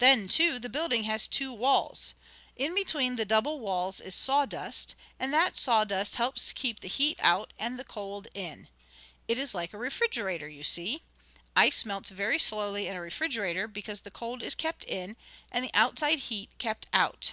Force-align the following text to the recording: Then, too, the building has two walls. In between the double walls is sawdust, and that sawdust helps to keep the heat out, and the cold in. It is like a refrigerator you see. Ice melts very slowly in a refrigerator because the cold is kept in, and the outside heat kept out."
Then, 0.00 0.28
too, 0.28 0.58
the 0.58 0.68
building 0.68 1.04
has 1.04 1.26
two 1.26 1.50
walls. 1.50 2.12
In 2.56 2.74
between 2.74 3.16
the 3.16 3.24
double 3.24 3.58
walls 3.58 4.02
is 4.02 4.14
sawdust, 4.14 4.94
and 5.18 5.32
that 5.32 5.56
sawdust 5.56 6.16
helps 6.16 6.48
to 6.48 6.54
keep 6.54 6.80
the 6.80 6.88
heat 6.88 7.16
out, 7.20 7.54
and 7.58 7.78
the 7.78 7.82
cold 7.84 8.26
in. 8.34 8.68
It 9.28 9.38
is 9.38 9.54
like 9.54 9.72
a 9.72 9.78
refrigerator 9.78 10.46
you 10.46 10.62
see. 10.62 11.04
Ice 11.56 11.86
melts 11.86 12.10
very 12.10 12.38
slowly 12.38 12.86
in 12.86 12.96
a 12.96 13.00
refrigerator 13.00 13.66
because 13.66 14.02
the 14.02 14.10
cold 14.10 14.42
is 14.42 14.54
kept 14.54 14.84
in, 14.84 15.16
and 15.50 15.64
the 15.64 15.70
outside 15.72 16.18
heat 16.18 16.50
kept 16.58 16.86
out." 16.92 17.32